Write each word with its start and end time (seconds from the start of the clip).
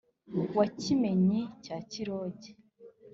wa 0.57 0.65
kimenyi 0.81 1.41
cya 1.63 1.77
kiroge, 1.91 2.51